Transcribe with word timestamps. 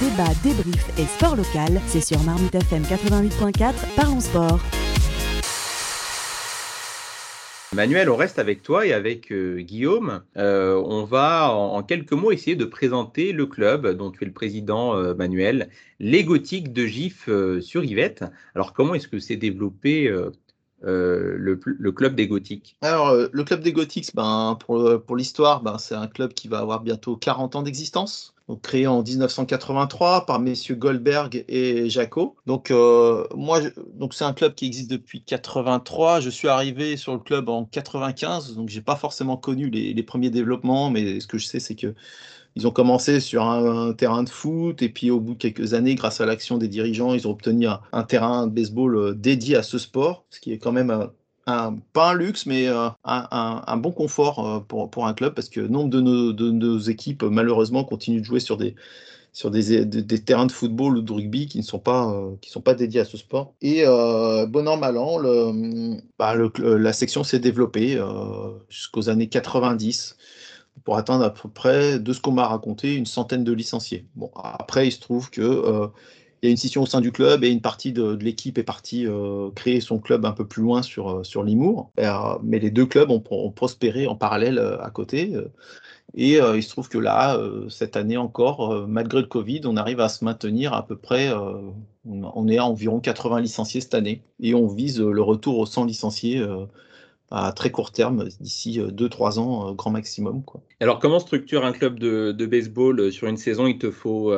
débat, 0.00 0.28
débrief 0.42 0.98
et 0.98 1.06
sport 1.06 1.36
local, 1.36 1.80
c'est 1.86 2.02
sur 2.02 2.22
Marmite 2.22 2.54
FM 2.54 2.82
88.4, 2.82 3.72
parlons 3.96 4.20
sport. 4.20 4.60
Manuel, 7.74 8.08
on 8.10 8.16
reste 8.16 8.38
avec 8.38 8.62
toi 8.62 8.86
et 8.86 8.92
avec 8.92 9.32
euh, 9.32 9.60
Guillaume. 9.60 10.22
Euh, 10.36 10.80
on 10.86 11.04
va 11.04 11.52
en, 11.52 11.82
quelques 11.82 12.12
mots 12.12 12.30
essayer 12.30 12.56
de 12.56 12.64
présenter 12.64 13.32
le 13.32 13.46
club 13.46 13.88
dont 13.88 14.10
tu 14.10 14.24
es 14.24 14.26
le 14.26 14.32
président, 14.32 14.96
euh, 14.96 15.14
Manuel, 15.14 15.68
les 15.98 16.24
Gothiques 16.24 16.72
de 16.72 16.86
Gif 16.86 17.28
sur 17.60 17.84
Yvette. 17.84 18.24
Alors, 18.54 18.72
comment 18.72 18.94
est-ce 18.94 19.08
que 19.08 19.18
s'est 19.18 19.36
développé 19.36 20.10
le, 20.82 21.90
club 21.92 22.14
des 22.14 22.26
Gothiques 22.26 22.76
Alors, 22.82 23.14
le 23.30 23.44
club 23.44 23.60
des 23.60 23.72
Gothiques, 23.72 24.14
ben, 24.14 24.56
pour, 24.60 25.02
pour 25.04 25.16
l'histoire, 25.16 25.62
ben, 25.62 25.78
c'est 25.78 25.94
un 25.94 26.06
club 26.06 26.32
qui 26.34 26.48
va 26.48 26.58
avoir 26.58 26.80
bientôt 26.80 27.16
40 27.16 27.56
ans 27.56 27.62
d'existence 27.62 28.36
créé 28.54 28.86
en 28.86 29.02
1983 29.02 30.24
par 30.24 30.38
messieurs 30.38 30.76
Goldberg 30.76 31.44
et 31.48 31.90
Jaco. 31.90 32.36
Donc 32.46 32.70
euh, 32.70 33.26
moi, 33.34 33.60
donc 33.94 34.14
c'est 34.14 34.24
un 34.24 34.32
club 34.32 34.54
qui 34.54 34.66
existe 34.66 34.88
depuis 34.88 35.22
83. 35.22 36.20
Je 36.20 36.30
suis 36.30 36.46
arrivé 36.46 36.96
sur 36.96 37.12
le 37.12 37.18
club 37.18 37.48
en 37.48 37.64
95, 37.64 38.54
donc 38.54 38.68
j'ai 38.68 38.82
pas 38.82 38.96
forcément 38.96 39.36
connu 39.36 39.68
les, 39.68 40.02
premiers 40.04 40.30
développements, 40.30 40.90
mais 40.90 41.18
ce 41.18 41.26
que 41.26 41.38
je 41.38 41.46
sais, 41.46 41.58
c'est 41.58 41.74
que 41.74 41.94
ils 42.56 42.66
ont 42.66 42.70
commencé 42.70 43.20
sur 43.20 43.44
un, 43.44 43.92
terrain 43.92 44.22
de 44.22 44.28
foot 44.28 44.82
et 44.82 44.88
puis 44.88 45.10
au 45.10 45.20
bout 45.20 45.34
de 45.34 45.38
quelques 45.38 45.74
années, 45.74 45.94
grâce 45.94 46.20
à 46.20 46.26
l'action 46.26 46.58
des 46.58 46.68
dirigeants, 46.68 47.14
ils 47.14 47.28
ont 47.28 47.30
obtenu 47.30 47.66
un, 47.66 48.02
terrain 48.04 48.46
de 48.46 48.52
baseball 48.52 48.96
euh, 48.96 49.14
dédié 49.14 49.56
à 49.56 49.62
ce 49.62 49.78
sport, 49.78 50.24
ce 50.30 50.40
qui 50.40 50.52
est 50.52 50.58
quand 50.58 50.72
même 50.72 51.10
un, 51.46 51.76
pas 51.92 52.10
un 52.10 52.14
luxe, 52.14 52.46
mais 52.46 52.68
euh, 52.68 52.88
un, 53.04 53.76
bon 53.76 53.92
confort 53.92 54.46
euh, 54.46 54.60
pour, 54.60 55.06
un 55.06 55.14
club 55.14 55.34
parce 55.34 55.48
que 55.48 55.60
nombre 55.60 55.90
de 55.90 56.00
nos, 56.00 56.78
équipes, 56.78 57.22
malheureusement, 57.22 57.84
continuent 57.84 58.20
de 58.20 58.24
jouer 58.24 58.40
sur 58.40 58.56
des, 58.56 58.74
terrains 60.24 60.46
de 60.46 60.52
football 60.52 60.98
ou 60.98 61.02
de 61.02 61.12
rugby 61.12 61.46
qui 61.46 61.58
ne 61.58 61.62
sont 61.62 61.78
pas, 61.78 62.12
euh, 62.12 62.74
dédiés 62.74 63.00
à 63.00 63.04
ce 63.04 63.16
sport. 63.16 63.54
Et 63.62 63.84
bon 63.84 64.68
an, 64.68 64.76
mal 64.76 64.98
an, 64.98 65.20
bah, 66.18 66.34
la 66.58 66.92
section 66.92 67.22
s'est 67.22 67.38
développée 67.38 68.00
jusqu'aux 68.68 69.08
années 69.08 69.28
90 69.28 70.16
pour 70.84 70.96
atteindre 70.96 71.24
à 71.24 71.30
peu 71.30 71.48
près, 71.48 71.98
de 71.98 72.12
ce 72.12 72.20
qu'on 72.20 72.32
m'a 72.32 72.46
raconté, 72.46 72.94
une 72.94 73.06
centaine 73.06 73.44
de 73.44 73.52
licenciés. 73.52 74.06
Bon, 74.14 74.30
après, 74.34 74.88
il 74.88 74.92
se 74.92 75.00
trouve 75.00 75.30
que 75.30 75.90
il 76.42 76.46
y 76.46 76.48
a 76.48 76.50
une 76.50 76.56
scission 76.56 76.82
au 76.82 76.86
sein 76.86 77.00
du 77.00 77.12
club 77.12 77.44
et 77.44 77.48
une 77.48 77.62
partie 77.62 77.92
de, 77.92 78.14
l'équipe 78.20 78.58
est 78.58 78.62
partie 78.62 79.06
euh, 79.06 79.50
créer 79.54 79.80
son 79.80 79.98
club 79.98 80.26
un 80.26 80.32
peu 80.32 80.46
plus 80.46 80.62
loin 80.62 80.82
sur, 80.82 81.10
euh, 81.10 81.24
sur 81.24 81.42
Limours. 81.42 81.90
Euh, 81.98 82.38
mais 82.42 82.58
les 82.58 82.70
deux 82.70 82.86
clubs 82.86 83.10
ont, 83.10 83.20
prospéré 83.50 84.06
en 84.06 84.16
parallèle 84.16 84.58
à 84.58 84.90
côté. 84.90 85.32
et 86.14 86.38
il 86.38 86.62
se 86.62 86.68
trouve 86.68 86.88
que 86.88 86.98
là, 86.98 87.38
cette 87.68 87.96
année 87.96 88.16
encore, 88.16 88.86
malgré 88.86 89.20
le 89.20 89.26
Covid, 89.26 89.62
on 89.64 89.76
arrive 89.76 90.00
à 90.00 90.08
se 90.08 90.24
maintenir 90.24 90.74
à 90.74 90.86
peu 90.86 90.96
près, 90.96 91.32
on 92.04 92.48
est 92.48 92.58
à 92.58 92.64
environ 92.64 93.00
80 93.00 93.40
licenciés 93.40 93.80
cette 93.80 93.94
année. 93.94 94.22
Et 94.40 94.54
on 94.54 94.66
vise 94.66 95.00
le 95.00 95.22
retour 95.22 95.58
aux 95.58 95.66
100 95.66 95.84
licenciés 95.84 96.44
à 97.30 97.52
très 97.52 97.70
court 97.70 97.92
terme, 97.92 98.28
d'ici 98.40 98.78
2-3 98.78 99.38
ans, 99.38 99.72
grand 99.72 99.90
maximum. 99.90 100.44
Quoi. 100.44 100.60
Alors, 100.80 100.98
comment 100.98 101.18
structure 101.18 101.64
un 101.64 101.72
club 101.72 101.98
de, 101.98 102.32
de 102.32 102.46
baseball 102.46 103.10
sur 103.10 103.26
une 103.26 103.36
saison? 103.36 103.66
Il 103.66 103.78
te 103.78 103.90
faut 103.90 104.32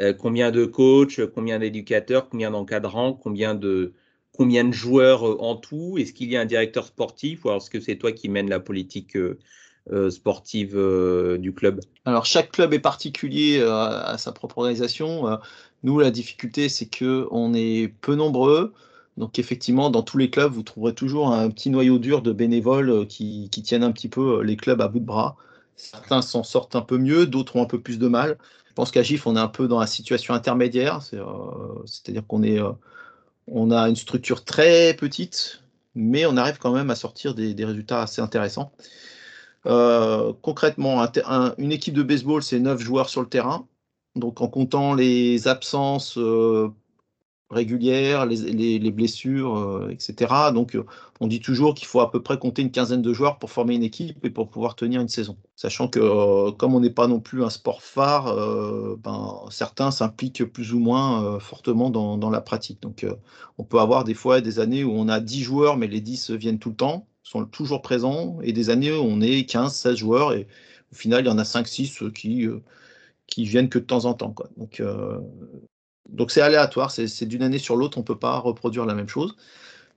euh, 0.00 0.12
combien 0.12 0.50
de 0.50 0.64
coachs, 0.64 1.20
combien 1.34 1.58
d'éducateurs, 1.58 2.28
combien 2.28 2.50
d'encadrants, 2.50 3.12
combien 3.12 3.54
de, 3.54 3.92
combien 4.32 4.64
de 4.64 4.72
joueurs 4.72 5.26
euh, 5.26 5.36
en 5.40 5.56
tout? 5.56 5.96
Est-ce 5.98 6.12
qu'il 6.12 6.30
y 6.30 6.36
a 6.36 6.40
un 6.40 6.46
directeur 6.46 6.86
sportif 6.86 7.44
ou 7.44 7.50
est-ce 7.50 7.70
que 7.70 7.80
c'est 7.80 7.96
toi 7.96 8.12
qui 8.12 8.28
mènes 8.28 8.48
la 8.48 8.60
politique 8.60 9.16
euh, 9.16 10.10
sportive 10.10 10.76
du 11.38 11.52
club? 11.52 11.80
Alors 12.04 12.26
chaque 12.26 12.52
club 12.52 12.74
est 12.74 12.78
particulier 12.78 13.60
à, 13.60 14.16
sa 14.18 14.32
propre 14.32 14.58
organisation. 14.58 15.38
nous, 15.82 15.98
la 15.98 16.10
difficulté, 16.10 16.68
c'est 16.68 16.86
que 16.86 17.26
on 17.30 17.54
est 17.54 17.88
peu 18.02 18.14
nombreux. 18.14 18.74
Donc 19.18 19.38
effectivement, 19.38 19.90
dans 19.90 20.02
tous 20.02 20.16
les 20.16 20.30
clubs, 20.30 20.52
vous 20.52 20.62
trouverez 20.62 20.94
toujours 20.94 21.32
un 21.32 21.50
petit 21.50 21.68
noyau 21.68 21.98
dur 21.98 22.22
de 22.22 22.32
bénévoles 22.32 23.06
qui, 23.06 23.50
qui 23.50 23.62
tiennent 23.62 23.84
un 23.84 23.92
petit 23.92 24.08
peu 24.08 24.42
les 24.42 24.56
clubs 24.56 24.80
à 24.80 24.88
bout 24.88 25.00
de 25.00 25.04
bras. 25.04 25.36
Certains 25.76 26.22
s'en 26.22 26.42
sortent 26.42 26.76
un 26.76 26.80
peu 26.80 26.98
mieux, 26.98 27.26
d'autres 27.26 27.56
ont 27.56 27.62
un 27.62 27.66
peu 27.66 27.80
plus 27.80 27.98
de 27.98 28.08
mal 28.08 28.38
pense 28.78 28.92
qu'à 28.92 29.02
GIF, 29.02 29.26
on 29.26 29.34
est 29.34 29.40
un 29.40 29.48
peu 29.48 29.66
dans 29.66 29.80
la 29.80 29.88
situation 29.88 30.34
intermédiaire, 30.34 31.00
euh, 31.12 31.24
c'est-à-dire 31.84 32.24
qu'on 32.28 32.44
euh, 32.44 33.70
a 33.72 33.88
une 33.88 33.96
structure 33.96 34.44
très 34.44 34.94
petite, 34.94 35.64
mais 35.96 36.26
on 36.26 36.36
arrive 36.36 36.58
quand 36.58 36.72
même 36.72 36.88
à 36.88 36.94
sortir 36.94 37.34
des, 37.34 37.64
résultats 37.64 38.02
assez 38.02 38.22
intéressants. 38.22 38.70
Euh, 39.66 40.32
concrètement, 40.42 41.04
une 41.58 41.72
équipe 41.72 41.94
de 41.94 42.04
baseball, 42.04 42.40
c'est 42.40 42.60
9 42.60 42.80
joueurs 42.80 43.08
sur 43.08 43.20
le 43.20 43.28
terrain. 43.28 43.66
Donc 44.14 44.40
en 44.40 44.46
comptant 44.46 44.94
les 44.94 45.48
absences 45.48 46.16
régulières, 47.50 48.26
les, 48.26 48.90
blessures, 48.90 49.56
euh, 49.56 49.88
etc. 49.90 50.52
Donc, 50.52 50.74
euh, 50.76 50.84
on 51.20 51.26
dit 51.26 51.40
toujours 51.40 51.74
qu'il 51.74 51.86
faut 51.86 52.00
à 52.00 52.10
peu 52.10 52.22
près 52.22 52.38
compter 52.38 52.62
une 52.62 52.70
quinzaine 52.70 53.00
de 53.00 53.12
joueurs 53.12 53.38
pour 53.38 53.50
former 53.50 53.74
une 53.74 53.82
équipe 53.82 54.24
et 54.24 54.30
pour 54.30 54.50
pouvoir 54.50 54.76
tenir 54.76 55.00
une 55.00 55.08
saison. 55.08 55.36
Sachant 55.56 55.88
que, 55.88 55.98
euh, 55.98 56.52
comme 56.52 56.74
on 56.74 56.80
n'est 56.80 56.90
pas 56.90 57.06
non 57.06 57.20
plus 57.20 57.42
un 57.44 57.50
sport 57.50 57.82
phare, 57.82 58.34
ben, 58.98 59.40
certains 59.50 59.90
s'impliquent 59.90 60.44
plus 60.44 60.74
ou 60.74 60.78
moins 60.78 61.38
fortement 61.40 61.90
dans, 61.90 62.30
la 62.30 62.40
pratique. 62.40 62.82
Donc, 62.82 63.06
on 63.56 63.64
peut 63.64 63.80
avoir 63.80 64.04
des 64.04 64.14
fois 64.14 64.40
des 64.40 64.58
années 64.60 64.84
où 64.84 64.92
on 64.92 65.08
a 65.08 65.20
10 65.20 65.42
joueurs, 65.42 65.76
mais 65.78 65.86
les 65.86 66.00
10 66.00 66.32
viennent 66.32 66.58
tout 66.58 66.70
le 66.70 66.76
temps, 66.76 67.06
sont 67.22 67.44
toujours 67.46 67.80
présents, 67.80 68.38
et 68.42 68.52
des 68.52 68.70
années 68.70 68.92
où 68.92 69.02
on 69.02 69.20
est 69.22 69.44
15, 69.44 69.74
16 69.74 69.96
joueurs, 69.96 70.32
et 70.34 70.46
au 70.92 70.94
final, 70.94 71.24
il 71.24 71.28
y 71.28 71.30
en 71.30 71.38
a 71.38 71.44
5, 71.44 71.66
6 71.66 72.02
qui 72.12 73.44
viennent 73.44 73.68
que 73.68 73.78
de 73.78 73.84
temps 73.84 74.04
en 74.04 74.14
temps. 74.14 74.34
Donc, 74.58 74.82
donc 76.08 76.30
c'est 76.30 76.40
aléatoire, 76.40 76.90
c'est 76.90 77.26
d'une 77.26 77.42
année 77.42 77.58
sur 77.58 77.76
l'autre, 77.76 77.98
on 77.98 78.02
ne 78.02 78.06
peut 78.06 78.18
pas 78.18 78.38
reproduire 78.38 78.86
la 78.86 78.94
même 78.94 79.08
chose. 79.08 79.36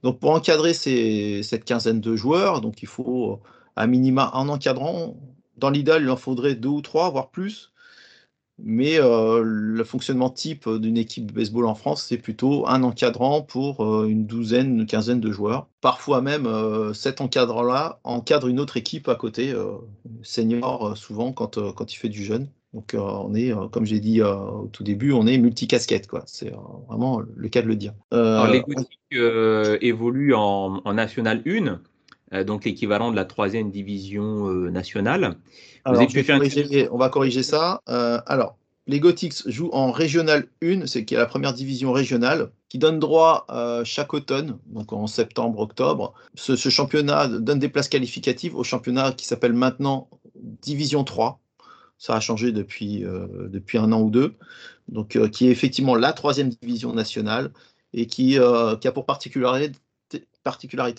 Donc 0.04 0.20
pour 0.20 0.32
encadrer 0.32 0.74
cette 0.74 1.66
quinzaine 1.66 2.02
de 2.02 2.16
joueurs, 2.16 2.62
donc 2.62 2.82
il 2.82 2.88
faut 2.88 3.40
à 3.76 3.88
minima 3.88 4.32
un 4.34 4.50
encadrant. 4.50 5.16
Dans 5.58 5.70
l'idéal, 5.70 6.04
il 6.04 6.10
en 6.10 6.18
faudrait 6.18 6.56
deux 6.56 6.70
ou 6.70 6.82
trois, 6.82 7.10
voire 7.10 7.30
plus. 7.30 7.72
Mais 8.64 9.00
euh, 9.00 9.42
le 9.44 9.84
fonctionnement 9.84 10.30
type 10.30 10.70
d'une 10.70 10.98
équipe 10.98 11.26
de 11.28 11.34
baseball 11.34 11.66
en 11.66 11.74
France, 11.76 12.04
c'est 12.08 12.18
plutôt 12.18 12.68
un 12.68 12.84
encadrant 12.84 13.42
pour 13.42 13.84
euh, 13.84 14.08
une 14.08 14.28
douzaine, 14.28 14.80
une 14.80 14.86
quinzaine 14.86 15.20
de 15.20 15.32
joueurs. 15.32 15.68
Parfois 15.82 16.22
même, 16.22 16.46
euh, 16.46 16.94
cet 16.94 17.22
encadrant-là 17.22 18.00
encadre 18.04 18.48
une 18.48 18.60
autre 18.60 18.78
équipe 18.78 19.10
à 19.10 19.16
côté, 19.16 19.54
senior 20.22 20.96
souvent 20.98 21.34
quand, 21.34 21.60
quand 21.74 21.94
il 21.94 21.98
fait 21.98 22.10
du 22.10 22.24
jeune. 22.24 22.50
Donc 22.74 22.94
euh, 22.94 23.00
on 23.00 23.34
est, 23.36 23.52
euh, 23.52 23.68
comme 23.68 23.86
j'ai 23.86 24.00
dit 24.00 24.22
euh, 24.22 24.34
au 24.34 24.70
tout 24.72 24.84
début, 24.84 25.12
on 25.12 25.28
est 25.28 25.38
multicasquette, 25.38 26.08
quoi. 26.08 26.24
C'est 26.26 26.54
vraiment 26.88 27.20
le 27.20 27.50
cas 27.50 27.62
de 27.62 27.68
le 27.68 27.76
dire. 27.76 27.94
Alors, 28.12 28.48
les 28.48 28.62
Gothiques 28.62 28.98
évoluent 29.12 30.34
en, 30.34 30.94
National 30.94 31.44
1, 32.32 32.44
donc 32.44 32.64
l'équivalent 32.64 33.12
de 33.12 33.16
la 33.16 33.26
troisième 33.26 33.72
division 33.72 34.46
nationale. 34.72 35.36
on 36.92 36.98
va 36.98 37.10
corriger 37.10 37.44
ça. 37.44 37.82
alors, 37.88 38.58
les 38.88 39.00
Gothics 39.00 39.48
jouent 39.48 39.70
en 39.74 39.92
Régional 39.92 40.48
1, 40.64 40.86
c'est 40.88 41.06
qui 41.06 41.14
est 41.14 41.18
la 41.18 41.26
première 41.26 41.54
division 41.54 41.92
régionale, 41.92 42.52
qui 42.70 42.78
donne 42.78 43.00
droit 43.00 43.48
chaque 43.84 44.14
automne, 44.14 44.60
donc 44.68 44.94
en 44.94 45.08
septembre-octobre. 45.08 46.14
Ce, 46.36 46.56
ce, 46.56 46.70
championnat 46.70 47.28
donne 47.28 47.60
des 47.60 47.70
places 47.70 47.90
qualificatives 47.90 48.56
au 48.56 48.64
championnat 48.64 49.12
qui 49.12 49.26
s'appelle 49.26 49.54
maintenant 49.54 50.08
Division 50.36 51.04
3, 51.04 51.41
ça 52.02 52.16
a 52.16 52.20
changé 52.20 52.52
depuis, 52.52 53.06
euh, 53.06 53.48
depuis 53.48 53.78
un 53.78 53.92
an 53.92 54.02
ou 54.02 54.10
deux, 54.10 54.34
donc 54.88 55.16
euh, 55.16 55.28
qui 55.28 55.48
est 55.48 55.52
effectivement 55.52 55.94
la 55.94 56.14
troisième 56.14 56.50
division 56.50 56.94
nationale 56.94 57.52
et 57.94 58.08
qui, 58.08 58.40
euh, 58.40 58.76
a 58.76 58.92
pour 58.92 59.06
particularité, 59.06 59.78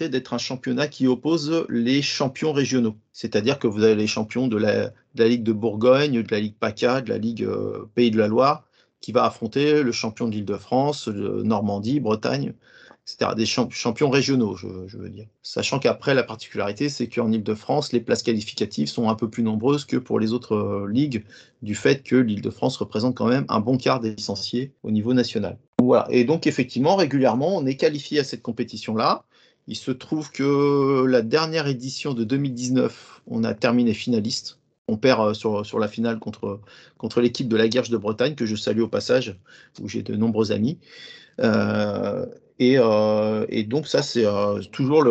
d'être 0.08 0.32
un 0.32 0.38
championnat 0.38 0.86
qui 0.86 1.08
oppose 1.08 1.66
les 1.68 2.02
champions 2.02 2.52
régionaux. 2.52 2.96
C'est-à-dire 3.12 3.58
que 3.58 3.66
vous 3.66 3.82
avez 3.82 3.96
les 3.96 4.06
champions 4.06 4.46
de 4.46 4.56
la, 4.56 4.90
de 4.90 4.92
la, 5.16 5.26
Ligue 5.26 5.42
de 5.42 5.52
Bourgogne, 5.52 6.22
de 6.22 6.30
la 6.30 6.38
Ligue 6.38 6.54
PACA, 6.54 7.00
de 7.00 7.08
la 7.08 7.18
Ligue 7.18 7.48
Pays 7.96 8.12
de 8.12 8.18
la 8.18 8.28
Loire, 8.28 8.64
qui 9.00 9.10
va 9.10 9.24
affronter 9.24 9.82
le 9.82 9.90
champion 9.90 10.28
de 10.28 10.34
l'Île-de-France, 10.34 11.08
Normandie, 11.08 11.98
Bretagne 11.98 12.54
c'est-à-dire 13.04 13.34
des 13.34 13.46
champions 13.46 14.10
régionaux, 14.10 14.56
je, 14.56 14.96
veux 14.96 15.08
dire. 15.08 15.26
Sachant 15.42 15.80
qu'après, 15.80 16.14
la 16.14 16.22
particularité, 16.22 16.88
c'est 16.88 17.08
qu'en 17.08 17.32
Ile-de-France, 17.32 17.92
les 17.92 18.00
places 18.00 18.22
qualificatives 18.22 18.88
sont 18.88 19.08
un 19.08 19.16
peu 19.16 19.28
plus 19.28 19.42
nombreuses 19.42 19.84
que 19.84 19.96
pour 19.96 20.20
les 20.20 20.32
autres 20.32 20.54
euh, 20.54 20.88
ligues, 20.88 21.24
du 21.62 21.74
fait 21.74 22.04
que 22.04 22.14
l'Île-de-France 22.14 22.76
représente 22.76 23.16
quand 23.16 23.26
même 23.26 23.44
un 23.48 23.60
bon 23.60 23.76
quart 23.76 23.98
des 23.98 24.14
licenciés 24.14 24.72
au 24.84 24.92
niveau 24.92 25.14
national. 25.14 25.58
Voilà. 25.80 26.06
Et 26.10 26.24
donc, 26.24 26.46
effectivement, 26.46 26.94
régulièrement, 26.94 27.56
on 27.56 27.66
est 27.66 27.76
qualifié 27.76 28.20
à 28.20 28.24
cette 28.24 28.42
compétition-là. 28.42 29.24
Il 29.66 29.76
se 29.76 29.90
trouve 29.90 30.30
que 30.30 31.04
la 31.04 31.22
dernière 31.22 31.66
édition 31.66 32.14
de 32.14 32.22
2019, 32.22 33.22
on 33.26 33.42
a 33.42 33.54
terminé 33.54 33.94
finaliste. 33.94 34.58
On 34.88 34.96
perd 34.96 35.20
euh, 35.20 35.34
sur, 35.34 35.78
la 35.78 35.88
finale 35.88 36.18
contre, 36.18 36.60
l'équipe 37.20 37.48
de 37.48 37.56
la 37.56 37.68
Guerche 37.68 37.90
de 37.90 37.96
Bretagne, 37.96 38.34
que 38.34 38.46
je 38.46 38.56
salue 38.56 38.80
au 38.80 38.88
passage, 38.88 39.38
où 39.80 39.88
j'ai 39.88 40.02
de 40.02 40.16
nombreux 40.16 40.52
amis. 40.52 40.78
Euh, 41.40 42.26
euh, 42.60 43.46
et, 43.48 43.64
donc 43.64 43.86
ça, 43.86 44.02
c'est 44.02 44.26
toujours 44.72 45.04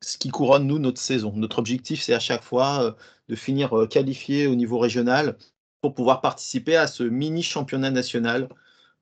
ce 0.00 0.18
qui 0.18 0.30
couronne, 0.30 0.66
nous, 0.66 0.78
notre 0.78 1.00
saison. 1.00 1.32
Notre 1.36 1.58
objectif, 1.58 2.02
c'est 2.02 2.14
à 2.14 2.20
chaque 2.20 2.42
fois 2.42 2.96
de 3.28 3.34
finir 3.36 3.86
qualifié 3.90 4.46
au 4.46 4.54
niveau 4.54 4.78
régional 4.78 5.36
pour 5.80 5.94
pouvoir 5.94 6.20
participer 6.20 6.76
à 6.76 6.86
ce 6.86 7.02
mini 7.02 7.42
championnat 7.42 7.90
national 7.90 8.48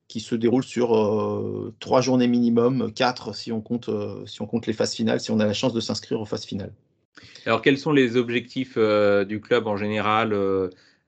qui 0.07 0.19
se 0.19 0.35
déroule 0.35 0.63
sur 0.63 1.73
trois 1.79 2.01
journées 2.01 2.27
minimum, 2.27 2.93
quatre 2.93 3.33
si 3.33 3.51
on 3.51 3.61
compte 3.61 3.87
les 4.67 4.73
phases 4.73 4.93
finales, 4.93 5.19
si 5.19 5.31
on 5.31 5.39
a 5.39 5.45
la 5.45 5.53
chance 5.53 5.73
de 5.73 5.79
s'inscrire 5.79 6.19
aux 6.19 6.25
phases 6.25 6.45
finales. 6.45 6.73
Alors, 7.45 7.61
quels 7.61 7.77
sont 7.77 7.91
les 7.91 8.15
objectifs 8.17 8.75
euh, 8.77 9.25
du 9.25 9.41
club 9.41 9.67
en 9.67 9.77
général 9.77 10.37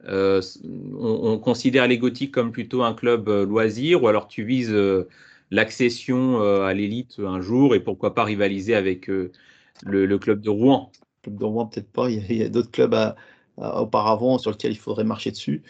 on, 0.08 1.40
considère 1.40 1.88
les 1.88 1.98
Gothiques 1.98 2.34
comme 2.34 2.52
plutôt 2.52 2.84
un 2.84 2.94
club 2.94 3.28
loisir 3.28 4.04
ou 4.04 4.08
alors 4.08 4.28
tu 4.28 4.44
vises 4.44 4.76
l'accession 5.50 6.40
à 6.42 6.74
l'élite 6.76 7.16
un 7.18 7.42
jour 7.42 7.74
et 7.74 7.80
pourquoi 7.80 8.14
pas 8.14 8.24
rivaliser 8.24 8.76
avec 8.76 9.08
le, 9.08 10.18
club 10.20 10.42
de 10.42 10.50
Rouen? 10.52 10.92
Le 11.24 11.32
club 11.32 11.40
de 11.40 11.46
Rouen, 11.46 11.66
peut-être 11.66 11.92
pas. 11.92 12.12
Il 12.12 12.38
y 12.38 12.44
a, 12.44 12.50
d'autres 12.50 12.70
clubs 12.70 13.16
auparavant 13.58 14.38
sur 14.38 14.52
lesquels 14.52 14.74
il 14.74 14.78
faudrait 14.78 15.06
marcher 15.06 15.32
dessus. 15.32 15.64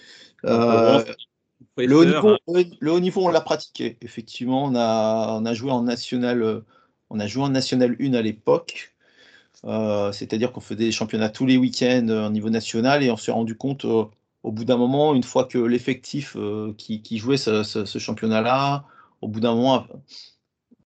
Le 1.77 1.95
haut, 1.95 2.05
niveau, 2.05 2.29
hein. 2.29 2.63
le 2.79 2.91
haut, 2.91 2.99
niveau, 2.99 3.25
on 3.25 3.29
l'a 3.29 3.41
pratiqué. 3.41 3.97
Effectivement, 4.01 4.63
on 4.65 4.75
a, 4.75 5.37
on 5.39 5.45
a, 5.45 5.53
joué 5.53 5.71
en 5.71 5.83
national, 5.83 6.41
euh, 6.41 6.61
on 7.09 7.19
a 7.19 7.27
joué 7.27 7.43
en 7.43 7.49
national 7.49 7.95
1 7.99 8.13
à 8.13 8.21
l'époque. 8.21 8.94
Euh, 9.63 10.11
c'est-à-dire 10.11 10.51
qu'on 10.51 10.61
faisait 10.61 10.85
des 10.85 10.91
championnats 10.91 11.29
tous 11.29 11.45
les 11.45 11.57
week-ends 11.57 12.07
euh, 12.09 12.27
au 12.27 12.29
niveau 12.29 12.49
national 12.49 13.03
et 13.03 13.09
on 13.09 13.17
s'est 13.17 13.31
rendu 13.31 13.55
compte 13.55 13.85
au 13.85 14.51
bout 14.51 14.65
d'un 14.65 14.77
moment, 14.77 15.15
une 15.15 15.23
fois 15.23 15.45
que 15.45 15.57
l'effectif 15.57 16.37
qui, 16.77 17.17
jouait 17.17 17.37
ce, 17.37 17.97
championnat-là, 17.97 18.85
au 19.21 19.27
bout 19.27 19.39
d'un 19.39 19.55
moment, 19.55 19.87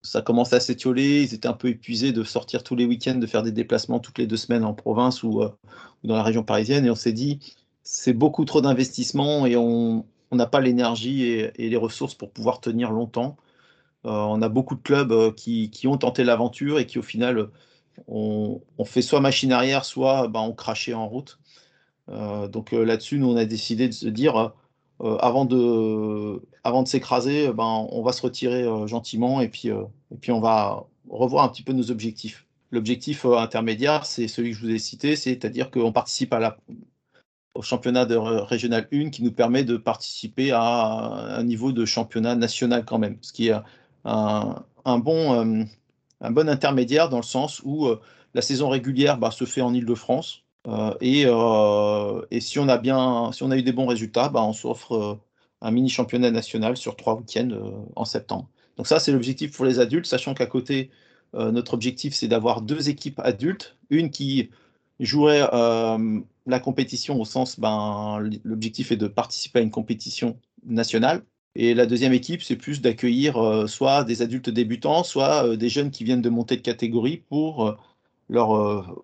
ça 0.02 0.20
commençait 0.20 0.56
à 0.56 0.60
s'étioler. 0.60 1.22
Ils 1.22 1.32
étaient 1.32 1.48
un 1.48 1.54
peu 1.54 1.68
épuisés 1.68 2.12
de 2.12 2.22
sortir 2.22 2.62
tous 2.62 2.76
les 2.76 2.84
week-ends, 2.84 3.14
de 3.14 3.26
faire 3.26 3.42
des 3.42 3.52
déplacements 3.52 3.98
toutes 3.98 4.18
les 4.18 4.26
deux 4.26 4.36
semaines 4.36 4.64
en 4.64 4.74
province 4.74 5.22
ou, 5.22 5.42
dans 6.04 6.16
la 6.16 6.22
région 6.22 6.42
parisienne. 6.42 6.84
Et 6.84 6.90
on 6.90 6.94
s'est 6.94 7.14
dit, 7.14 7.40
c'est 7.86 8.12
beaucoup 8.12 8.44
trop 8.44 8.60
d'investissement 8.60 9.46
et 9.46 9.56
on, 9.56 10.04
n'a 10.32 10.46
pas 10.46 10.60
l'énergie 10.60 11.22
et, 11.22 11.52
les 11.56 11.76
ressources 11.76 12.14
pour 12.14 12.30
pouvoir 12.32 12.60
tenir 12.60 12.90
longtemps. 12.90 13.36
Euh, 14.04 14.10
on 14.10 14.42
a 14.42 14.48
beaucoup 14.48 14.74
de 14.74 14.82
clubs 14.82 15.12
euh, 15.12 15.32
qui, 15.32 15.86
ont 15.86 15.96
tenté 15.96 16.24
l'aventure 16.24 16.78
et 16.80 16.86
qui 16.86 16.98
au 16.98 17.02
final 17.02 17.48
ont, 18.08 18.60
fait 18.84 19.02
soit 19.02 19.20
machine 19.20 19.52
arrière, 19.52 19.84
soit 19.84 20.28
ben, 20.28 20.40
ont 20.40 20.52
craché 20.52 20.94
en 20.94 21.08
route. 21.08 21.38
Euh, 22.10 22.48
donc 22.48 22.72
là-dessus, 22.72 23.18
nous, 23.18 23.28
on 23.30 23.36
a 23.36 23.44
décidé 23.44 23.88
de 23.88 23.94
se 23.94 24.08
dire, 24.08 24.52
avant 25.00 25.44
de, 25.44 26.42
avant 26.64 26.82
de 26.82 26.88
s'écraser, 26.88 27.52
ben, 27.52 27.86
on 27.90 28.02
va 28.02 28.12
se 28.12 28.22
retirer 28.22 28.64
gentiment 28.86 29.40
et 29.40 29.48
puis, 29.48 29.68
et 29.68 30.16
puis 30.20 30.32
on 30.32 30.40
va 30.40 30.86
revoir 31.08 31.44
un 31.44 31.48
petit 31.48 31.62
peu 31.62 31.72
nos 31.72 31.90
objectifs. 31.90 32.46
L'objectif 32.70 33.24
intermédiaire, 33.24 34.06
c'est 34.06 34.28
celui 34.28 34.50
que 34.50 34.56
je 34.56 34.62
vous 34.62 34.70
ai 34.70 34.78
cité, 34.78 35.16
c'est-à-dire 35.16 35.70
qu'on 35.70 35.92
participe 35.92 36.34
au 37.54 37.62
championnat 37.62 38.04
de 38.04 38.16
régional 38.16 38.88
1 38.92 39.10
qui 39.10 39.22
nous 39.22 39.32
permet 39.32 39.64
de 39.64 39.76
participer 39.76 40.52
à 40.52 41.38
un 41.38 41.42
niveau 41.42 41.72
de 41.72 41.84
championnat 41.84 42.34
national 42.34 42.84
quand 42.84 42.98
même, 42.98 43.18
ce 43.22 43.32
qui 43.32 43.48
est 43.48 43.54
un, 44.04 44.64
bon, 44.98 45.32
euh, 45.34 45.64
un 46.20 46.30
bon 46.30 46.48
intermédiaire 46.48 47.08
dans 47.08 47.18
le 47.18 47.22
sens 47.22 47.60
où 47.64 47.86
euh, 47.86 48.00
la 48.34 48.42
saison 48.42 48.68
régulière 48.68 49.18
bah, 49.18 49.30
se 49.30 49.44
fait 49.44 49.60
en 49.60 49.74
Ile-de-France 49.74 50.44
euh, 50.66 50.94
et, 51.00 51.22
et, 52.30 52.40
si, 52.40 52.58
on 52.58 52.68
a 52.68 52.78
bien, 52.78 53.30
on 53.40 53.50
a 53.50 53.56
eu 53.56 53.62
des 53.62 53.72
bons 53.72 53.86
résultats, 53.86 54.28
bah, 54.28 54.42
on 54.42 54.52
s'offre 54.52 55.18
un 55.60 55.70
mini 55.70 55.88
championnat 55.88 56.30
national 56.30 56.76
sur 56.76 56.96
trois 56.96 57.14
week-ends 57.14 57.84
en 57.94 58.04
septembre. 58.04 58.48
Donc 58.76 58.88
ça, 58.88 58.98
c'est 58.98 59.12
l'objectif 59.12 59.56
pour 59.56 59.64
les 59.64 59.78
adultes, 59.78 60.06
sachant 60.06 60.34
qu'à 60.34 60.46
côté, 60.46 60.90
notre 61.34 61.74
objectif, 61.74 62.14
c'est 62.14 62.26
d'avoir 62.26 62.62
deux 62.62 62.88
équipes 62.88 63.20
adultes, 63.20 63.76
une 63.90 64.10
qui 64.10 64.50
jouerait 64.98 65.48
la 66.46 66.60
compétition 66.60 67.20
au 67.20 67.24
sens, 67.24 67.60
ben, 67.60 68.28
l'objectif 68.42 68.90
est 68.90 68.96
de 68.96 69.06
participer 69.06 69.60
à 69.60 69.62
une 69.62 69.70
compétition 69.70 70.36
nationale. 70.64 71.22
Et 71.58 71.74
la 71.74 71.86
deuxième 71.86 72.12
équipe, 72.12 72.42
c'est 72.42 72.56
plus 72.56 72.80
d'accueillir 72.80 73.36
euh, 73.38 73.66
soit 73.66 74.04
des 74.04 74.22
adultes 74.22 74.50
débutants, 74.50 75.02
soit 75.02 75.46
euh, 75.46 75.56
des 75.56 75.68
jeunes 75.68 75.90
qui 75.90 76.04
viennent 76.04 76.22
de 76.22 76.28
monter 76.28 76.56
de 76.56 76.60
catégorie 76.62 77.22
pour 77.28 77.66
euh, 77.66 77.76
leur 78.28 78.50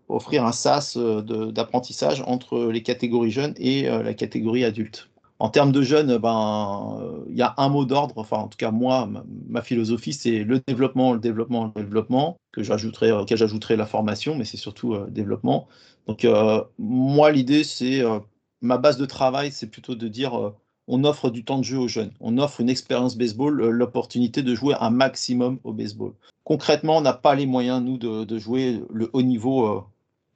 offrir 0.09 0.45
un 0.45 0.51
sas 0.51 0.97
d'apprentissage 0.97 2.25
entre 2.27 2.67
les 2.73 2.83
catégories 2.83 3.31
jeunes 3.31 3.55
et 3.57 3.85
la 3.85 4.15
catégorie 4.15 4.65
adulte. 4.65 5.11
En 5.39 5.49
termes 5.49 5.71
de 5.71 5.81
jeunes, 5.83 6.19
ben, 6.19 6.99
il 7.31 7.37
y 7.37 7.43
a 7.43 7.55
un 7.57 7.69
mot 7.69 7.85
d'ordre, 7.85 8.15
enfin 8.17 8.39
en 8.39 8.49
tout 8.49 8.57
cas 8.57 8.73
moi, 8.73 9.09
ma, 9.49 9.63
philosophie, 9.63 10.13
c'est 10.13 10.43
le 10.43 10.59
développement, 10.67 11.13
le 11.13 11.21
développement, 11.21 11.73
le 11.77 11.83
développement, 11.85 12.37
que 12.51 12.65
j'ajouterai, 12.65 13.13
j'ajouterai 13.29 13.77
la 13.77 13.87
formation, 13.87 14.35
mais 14.35 14.45
c'est 14.45 14.57
surtout 14.57 14.95
le 14.95 15.09
développement. 15.09 15.69
Donc, 16.07 16.25
euh, 16.25 16.63
moi, 16.79 17.31
l'idée, 17.31 17.65
c'est 17.65 18.03
euh, 18.03 18.19
ma 18.61 18.79
base 18.79 18.97
de 18.97 19.07
travail, 19.07 19.53
c'est 19.53 19.69
plutôt 19.69 19.95
de 19.95 20.09
dire 20.09 20.35
euh, 20.39 20.55
on 20.89 21.05
offre 21.05 21.31
du 21.31 21.45
temps 21.45 21.59
de 21.59 21.65
jeu 21.65 21.79
aux 21.79 21.89
jeunes, 21.89 22.13
on 22.21 22.39
offre 22.39 22.61
une 22.61 22.69
expérience 22.69 23.17
baseball, 23.17 23.55
l'opportunité 23.69 24.43
de 24.43 24.55
jouer 24.55 24.75
un 24.81 24.91
maximum 24.91 25.59
au 25.65 25.73
baseball. 25.73 26.13
Concrètement, 26.45 26.99
on 26.99 27.01
n'a 27.01 27.13
pas 27.13 27.35
les 27.35 27.47
moyens, 27.47 27.83
nous, 27.83 27.99
de, 27.99 28.39
jouer 28.39 28.83
le 28.93 29.11
haut 29.13 29.23
niveau 29.23 29.87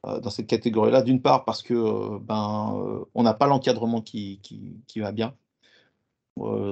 dans 0.05 0.31
cette 0.31 0.47
catégorie-là. 0.47 1.03
D'une 1.03 1.21
part, 1.21 1.45
parce 1.45 1.63
que 1.63 2.19
ben, 2.19 3.05
on 3.15 3.23
n'a 3.25 3.35
pas 3.35 3.49
l'encadrement 3.49 4.01
qui, 4.01 4.39
qui, 4.87 5.01
va 5.01 5.11
bien. 5.11 5.35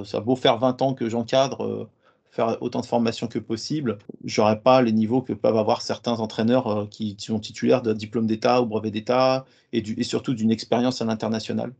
ça 0.04 0.20
beau 0.20 0.36
faire 0.36 0.58
20 0.58 0.82
ans 0.82 0.94
que 0.94 1.08
j'encadre 1.08 1.88
faire 2.34 2.60
autant 2.60 2.80
de 2.80 2.86
formations 2.86 3.28
que 3.28 3.38
possible, 3.38 3.98
j'aurais 4.24 4.60
pas 4.60 4.82
les 4.82 4.92
niveaux 4.92 5.22
que 5.22 5.32
peuvent 5.32 5.56
avoir 5.56 5.82
certains 5.82 6.18
entraîneurs 6.18 6.66
euh, 6.66 6.86
qui, 6.86 7.16
sont 7.18 7.38
titulaires 7.38 7.82
de 7.82 7.92
diplôme 7.92 8.26
d'État 8.26 8.60
ou 8.60 8.66
brevet 8.66 8.90
d'État 8.90 9.46
et, 9.72 9.78
et, 9.78 10.02
surtout 10.02 10.34
d'une 10.34 10.50
expérience 10.50 11.00
à 11.00 11.04
l'international. 11.04 11.72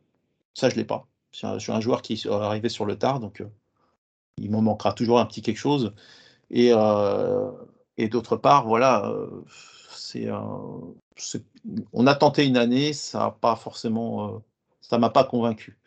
Ça, 0.55 0.69
je 0.71 0.77
l'ai 0.77 0.85
pas. 0.85 1.07
Je 1.35 1.59
suis, 1.59 1.73
un, 1.73 1.81
joueur 1.81 2.01
qui 2.01 2.15
est 2.15 2.27
arrivé 2.27 2.69
sur 2.69 2.85
le 2.85 2.97
tard, 2.97 3.19
donc 3.19 3.41
euh, 3.41 3.49
il 4.39 4.51
m'en 4.51 4.63
manquera 4.63 4.93
toujours 4.93 5.19
un 5.19 5.27
petit 5.27 5.43
quelque 5.43 5.59
chose. 5.59 5.93
Et, 6.51 6.71
euh, 6.73 7.51
d'autre 8.11 8.37
part, 8.37 8.67
voilà, 8.69 9.13
c'est 9.91 10.29
on 11.93 12.07
a 12.07 12.15
tenté 12.15 12.47
une 12.47 12.57
année, 12.57 12.93
ça 12.93 13.25
a 13.27 13.31
pas 13.33 13.57
forcément, 13.57 14.43
ça 14.81 14.99
m'a 14.99 15.11
pas 15.11 15.25
convaincu. 15.25 15.79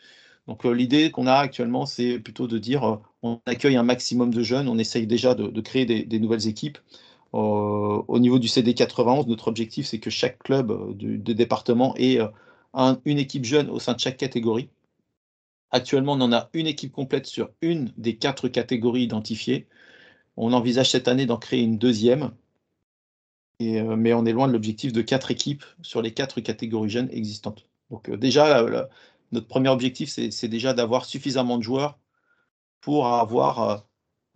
Donc 0.48 0.66
l'idée 0.66 1.12
qu'on 1.12 1.28
a 1.28 1.36
actuellement, 1.36 1.86
c'est 1.86 2.20
plutôt 2.20 2.48
de 2.48 2.58
dire 2.58 3.00
on 3.24 3.42
accueille 3.46 3.76
un 3.78 3.84
maximum 3.84 4.34
de 4.34 4.44
jeunes, 4.44 4.68
on 4.68 4.78
essaye 4.78 5.08
déjà 5.08 5.36
de, 5.36 5.62
créer 5.62 5.86
des, 5.86 6.20
nouvelles 6.20 6.48
équipes. 6.48 6.78
Euh, 7.34 8.02
au 8.08 8.20
niveau 8.20 8.40
du 8.40 8.48
CD 8.48 8.74
91, 8.74 9.28
notre 9.28 9.48
objectif, 9.50 9.86
c'est 9.86 10.00
que 10.00 10.10
chaque 10.10 10.40
club 10.40 10.72
euh, 10.72 10.94
du, 10.94 11.18
département 11.20 11.94
ait 11.98 12.20
euh, 12.20 12.96
une 13.06 13.20
équipe 13.20 13.44
jeune 13.44 13.70
au 13.70 13.80
sein 13.80 13.94
de 13.94 14.00
chaque 14.00 14.18
catégorie. 14.18 14.70
Actuellement, 15.72 16.14
on 16.14 16.22
en 16.22 16.34
a 16.34 16.50
une 16.54 16.68
équipe 16.68 16.92
complète 16.92 17.26
sur 17.26 17.50
une 17.62 17.92
des 17.98 18.18
quatre 18.18 18.48
catégories 18.48 19.04
identifiées. 19.04 19.68
On 20.38 20.54
envisage 20.54 20.92
cette 20.92 21.08
année 21.08 21.26
d'en 21.26 21.38
créer 21.38 21.62
une 21.62 21.78
deuxième, 21.78 22.32
mais 23.60 24.14
on 24.14 24.26
est 24.26 24.32
loin 24.32 24.48
de 24.48 24.54
l'objectif 24.54 24.94
de 24.94 25.02
quatre 25.02 25.32
équipes 25.32 25.66
sur 25.82 26.02
les 26.02 26.14
quatre 26.14 26.42
catégories 26.42 26.90
jeunes 26.90 27.10
existantes. 27.12 27.68
Donc 27.90 28.10
déjà, 28.12 28.66
notre 29.32 29.48
premier 29.48 29.70
objectif, 29.70 30.10
c'est 30.10 30.48
déjà 30.48 30.74
d'avoir 30.74 31.06
suffisamment 31.06 31.58
de 31.58 31.64
joueurs 31.64 31.98
pour 32.82 33.08
avoir 33.08 33.62
euh, 33.62 33.78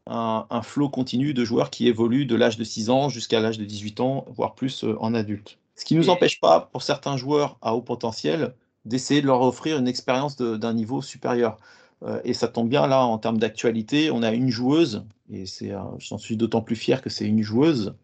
un, 0.08 0.62
flot 0.62 0.90
continu 0.90 1.34
de 1.34 1.46
joueurs 1.46 1.70
qui 1.70 1.88
évoluent 1.88 2.26
de 2.26 2.36
l'âge 2.36 2.58
de 2.58 2.64
6 2.64 2.90
ans 2.90 3.10
jusqu'à 3.10 3.40
l'âge 3.40 3.58
de 3.58 3.66
18 3.66 4.00
ans, 4.02 4.26
voire 4.30 4.56
plus 4.56 4.84
euh, 4.84 4.98
en 5.00 5.14
adulte. 5.14 5.58
Ce 5.76 5.86
qui 5.86 5.96
ne 5.96 6.00
nous 6.00 6.10
empêche 6.10 6.40
pas, 6.40 6.70
pour 6.72 6.84
certains 6.84 7.18
joueurs 7.18 7.58
à 7.62 7.76
haut 7.76 7.82
potentiel, 7.82 8.56
d'essayer 8.86 9.22
de 9.22 9.28
leur 9.28 9.42
offrir 9.42 9.78
une 9.78 9.88
expérience 9.88 10.38
d'un 10.38 10.74
niveau 10.74 11.02
supérieur. 11.02 11.58
Euh, 12.04 12.20
et 12.24 12.34
ça 12.34 12.48
tombe 12.48 12.70
bien 12.70 12.88
là 12.88 13.06
en 13.06 13.18
termes 13.18 13.38
d'actualité, 13.38 14.12
on 14.12 14.24
a 14.24 14.32
une 14.32 14.50
joueuse, 14.50 15.06
et 15.32 15.46
j'en 16.00 16.18
suis 16.18 16.38
d'autant 16.38 16.62
plus 16.62 16.76
fier 16.76 17.02
que 17.02 17.10
c'est 17.10 17.26
une 17.26 17.44
joueuse, 17.44 17.96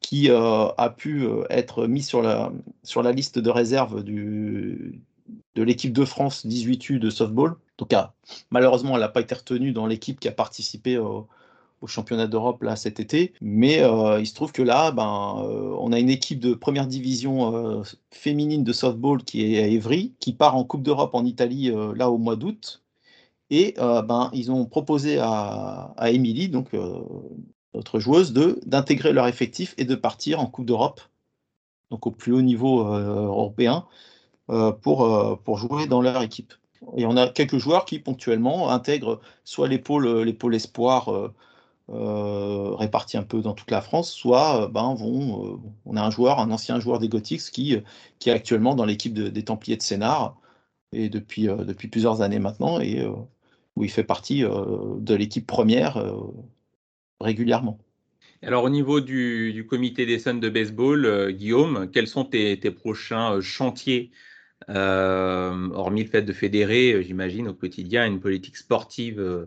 qui 0.00 0.30
a 0.30 0.94
pu 0.96 1.26
être 1.50 1.86
mise 1.86 2.06
sur 2.06 2.22
la, 2.22 2.52
sur 2.84 3.02
la 3.02 3.12
liste 3.12 3.38
de 3.38 3.50
réserve 3.50 4.04
du, 4.04 5.00
de 5.54 5.62
l'équipe 5.62 5.92
de 5.92 6.04
France 6.04 6.46
18U 6.46 6.98
de 6.98 7.10
softball. 7.10 7.56
Donc, 7.78 7.92
ah, 7.92 8.14
malheureusement, 8.50 8.94
elle 8.94 9.00
n'a 9.00 9.08
pas 9.08 9.20
été 9.20 9.34
retenue 9.34 9.72
dans 9.72 9.86
l'équipe 9.86 10.20
qui 10.20 10.28
a 10.28 10.32
participé 10.32 10.98
au, 10.98 11.26
championnat 11.84 12.26
d'Europe 12.26 12.62
là 12.62 12.74
cet 12.76 13.00
été. 13.00 13.32
Mais 13.40 13.82
euh, 13.82 14.18
il 14.20 14.26
se 14.26 14.34
trouve 14.34 14.52
que 14.52 14.62
là, 14.62 14.90
ben, 14.92 15.44
euh, 15.44 15.76
on 15.78 15.92
a 15.92 15.98
une 15.98 16.10
équipe 16.10 16.40
de 16.40 16.54
première 16.54 16.86
division 16.86 17.54
euh, 17.54 17.82
féminine 18.10 18.64
de 18.64 18.72
softball 18.72 19.22
qui 19.22 19.54
est 19.54 19.62
à 19.62 19.66
Évry, 19.66 20.14
qui 20.18 20.32
part 20.32 20.56
en 20.56 20.64
Coupe 20.64 20.82
d'Europe 20.82 21.14
en 21.14 21.24
Italie 21.24 21.70
là 21.94 22.10
au 22.10 22.18
mois 22.18 22.36
d'août. 22.36 22.82
Et 23.50 23.74
ben, 23.76 24.30
ils 24.32 24.50
ont 24.50 24.64
proposé 24.64 25.18
à, 25.18 25.94
à 25.96 26.10
Émilie, 26.10 26.48
donc 26.48 26.70
notre 27.74 28.00
joueuse, 28.00 28.32
d'intégrer 28.32 29.12
leur 29.12 29.28
effectif 29.28 29.74
et 29.78 29.84
de 29.84 29.94
partir 29.94 30.40
en 30.40 30.46
Coupe 30.46 30.66
d'Europe, 30.66 31.00
donc 31.90 32.06
au 32.08 32.10
plus 32.10 32.32
haut 32.32 32.42
niveau 32.42 32.82
européen. 32.84 33.86
Pour, 34.82 35.40
pour 35.42 35.58
jouer 35.58 35.88
dans 35.88 36.00
leur 36.00 36.22
équipe. 36.22 36.54
Et 36.96 37.04
on 37.04 37.16
a 37.16 37.26
quelques 37.26 37.58
joueurs 37.58 37.84
qui 37.84 37.98
ponctuellement 37.98 38.70
intègrent 38.70 39.20
soit 39.42 39.66
les 39.66 39.80
pôles, 39.80 40.22
les 40.22 40.32
euh, 41.88 42.74
répartis 42.74 43.16
un 43.16 43.22
peu 43.22 43.42
dans 43.42 43.54
toute 43.54 43.70
la 43.70 43.80
France, 43.80 44.10
soit 44.10 44.68
ben, 44.68 44.94
vont, 44.94 45.60
on 45.84 45.96
a 45.96 46.02
un 46.02 46.10
joueur, 46.10 46.40
un 46.40 46.50
ancien 46.50 46.80
joueur 46.80 46.98
des 46.98 47.08
Gothics 47.08 47.42
qui, 47.52 47.76
qui 48.18 48.28
est 48.28 48.32
actuellement 48.32 48.74
dans 48.74 48.84
l'équipe 48.84 49.14
des 49.14 49.44
Templiers 49.44 49.76
de 49.76 49.82
Sénart. 49.82 50.36
et 50.92 51.08
depuis, 51.08 51.44
depuis 51.44 51.88
plusieurs 51.88 52.22
années 52.22 52.40
maintenant, 52.40 52.80
et 52.80 53.06
où 53.76 53.84
il 53.84 53.90
fait 53.90 54.04
partie 54.04 54.42
de 54.42 55.14
l'équipe 55.14 55.46
première 55.46 56.02
régulièrement. 57.20 57.78
Alors 58.42 58.64
au 58.64 58.70
niveau 58.70 59.00
du, 59.00 59.64
comité 59.68 60.06
des 60.06 60.18
Suns 60.18 60.34
de 60.34 60.48
baseball, 60.48 61.32
Guillaume, 61.32 61.88
quels 61.92 62.08
sont 62.08 62.24
tes, 62.24 62.56
prochains 62.70 63.40
chantiers 63.40 64.10
hormis 64.68 66.02
le 66.02 66.08
fait 66.08 66.22
de 66.22 66.32
fédérer, 66.32 67.02
j'imagine, 67.04 67.48
au 67.48 67.54
quotidien 67.54 68.06
une 68.06 68.18
politique 68.18 68.56
sportive 68.56 69.46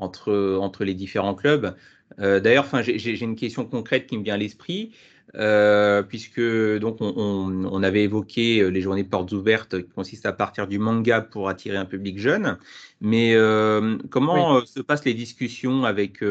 entre, 0.00 0.58
entre 0.60 0.84
les 0.84 0.94
différents 0.94 1.34
clubs. 1.34 1.74
D'ailleurs, 2.18 2.66
j'ai 2.82 3.20
une 3.22 3.36
question 3.36 3.64
concrète 3.64 4.08
qui 4.08 4.18
me 4.18 4.24
vient 4.24 4.34
à 4.34 4.36
l'esprit. 4.36 4.92
Euh, 5.36 6.02
puisque 6.02 6.40
donc 6.40 6.96
on, 7.00 7.82
avait 7.84 8.02
évoqué 8.02 8.60
euh, 8.60 8.68
les 8.68 8.80
journées 8.80 9.04
portes 9.04 9.30
ouvertes 9.30 9.80
qui 9.80 9.88
consistent 9.88 10.26
à 10.26 10.32
partir 10.32 10.66
du 10.66 10.80
manga 10.80 11.20
pour 11.20 11.48
attirer 11.48 11.76
un 11.76 11.84
public 11.84 12.18
jeune. 12.18 12.58
Mais 13.00 13.34
euh, 13.34 13.96
comment 14.10 14.64
se 14.66 14.80
passent 14.80 15.04
les 15.04 15.14
discussions 15.14 15.84
avec, 15.84 16.24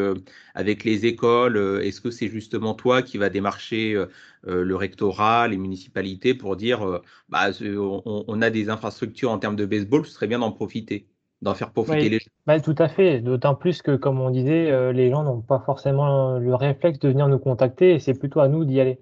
avec 0.53 0.83
les 0.83 1.05
écoles 1.05 1.81
Est-ce 1.83 2.01
que 2.01 2.11
c'est 2.11 2.27
justement 2.27 2.73
toi 2.73 3.01
qui 3.01 3.17
va 3.17 3.29
démarcher 3.29 4.03
le 4.45 4.75
rectorat, 4.75 5.47
les 5.47 5.57
municipalités 5.57 6.33
pour 6.33 6.55
dire 6.57 7.01
bah, 7.29 7.49
on, 7.61 8.41
a 8.41 8.49
des 8.49 8.69
infrastructures 8.69 9.31
en 9.31 9.39
termes 9.39 9.55
de 9.55 9.65
baseball, 9.65 10.05
ce 10.05 10.11
serait 10.11 10.27
bien 10.27 10.39
d'en 10.39 10.51
profiter? 10.51 11.07
D'en 11.41 11.53
faire 11.53 11.72
profiter 11.72 12.10
les 12.10 12.19
gens. 12.19 12.31
Bah, 12.46 12.60
tout 12.60 12.75
à 12.77 12.88
fait, 12.88 13.22
d'autant 13.22 13.55
plus 13.55 13.81
que, 13.81 13.96
comme 13.96 14.19
on 14.19 14.29
disait, 14.29 14.72
euh, 14.72 14.91
les 14.91 15.10
gens 15.10 15.24
n'ont 15.24 15.41
pas 15.41 15.60
forcément 15.60 16.38
le 16.38 16.55
réflexe 16.55 17.00
de 17.00 17.10
venir 17.10 17.27
nous 17.27 17.39
contacter 17.39 17.93
et 17.93 18.00
c'est 18.00 18.13
plutôt 18.13 18.39
à 18.39 18.48
nous 18.48 18.65
d'y 18.65 18.79
aller. 18.79 19.00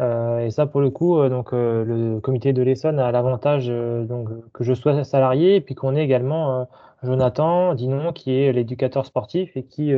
Euh, 0.00 0.40
et 0.40 0.50
ça, 0.50 0.66
pour 0.66 0.80
le 0.80 0.90
coup, 0.90 1.18
euh, 1.18 1.28
donc, 1.28 1.52
le 1.52 2.18
comité 2.20 2.52
de 2.52 2.62
l'Essonne 2.62 2.98
a 2.98 3.10
l'avantage 3.12 3.68
donc, 3.68 4.28
que 4.52 4.64
je 4.64 4.74
sois 4.74 5.04
salarié 5.04 5.56
et 5.56 5.60
puis 5.60 5.74
qu'on 5.74 5.94
ait 5.94 6.04
également 6.04 6.68
Jonathan 7.02 7.74
Dinon 7.74 8.12
qui 8.12 8.32
est 8.32 8.52
l'éducateur 8.52 9.06
sportif 9.06 9.56
et 9.56 9.62
qui, 9.62 9.92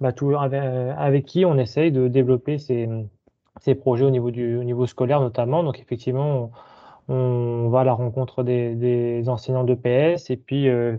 bah, 0.00 0.12
tout, 0.12 0.34
avec, 0.34 1.26
qui 1.26 1.44
on 1.44 1.58
essaye 1.58 1.92
de 1.92 2.08
développer 2.08 2.58
ces, 2.58 2.88
ces 3.60 3.74
projets 3.74 4.06
au 4.06 4.10
niveau, 4.10 4.30
du, 4.30 4.56
au 4.56 4.64
niveau 4.64 4.86
scolaire 4.86 5.20
notamment. 5.20 5.62
Donc, 5.62 5.78
effectivement, 5.78 6.44
on 6.44 6.50
va 7.08 7.80
à 7.80 7.84
la 7.84 7.92
rencontre 7.92 8.42
des, 8.42 9.24
enseignants 9.28 9.64
de 9.64 9.74
PS 9.74 10.30
et 10.30 10.36
puis 10.36 10.68
euh, 10.68 10.96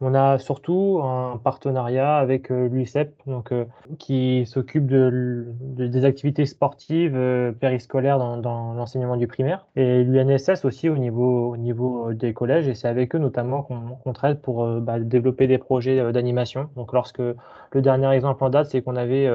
on 0.00 0.14
a 0.14 0.38
surtout 0.38 1.00
un 1.02 1.38
partenariat 1.38 2.16
avec 2.16 2.50
euh, 2.50 2.68
l'UICEP 2.68 3.14
donc, 3.26 3.52
euh, 3.52 3.64
qui 3.98 4.44
s'occupe 4.46 4.86
de, 4.86 5.46
des 5.60 6.04
activités 6.04 6.46
sportives 6.46 7.18
périscolaires 7.60 8.18
dans, 8.18 8.74
l'enseignement 8.74 9.16
du 9.16 9.26
primaire 9.26 9.66
et 9.76 10.02
l'UNSS 10.04 10.64
aussi 10.64 10.88
au 10.88 10.98
niveau, 10.98 11.52
au 11.52 11.56
niveau 11.56 12.12
des 12.12 12.34
collèges 12.34 12.68
et 12.68 12.74
c'est 12.74 12.88
avec 12.88 13.14
eux 13.14 13.18
notamment 13.18 13.62
qu'on 13.62 14.12
traite 14.12 14.42
pour 14.42 14.66
bah, 14.80 14.98
développer 14.98 15.46
des 15.46 15.58
projets 15.58 16.12
d'animation. 16.12 16.68
Donc 16.76 16.92
lorsque 16.92 17.20
le 17.20 17.82
dernier 17.82 18.10
exemple 18.12 18.42
en 18.44 18.50
date 18.50 18.68
c'est 18.70 18.82
qu'on 18.82 18.96
avait 18.96 19.30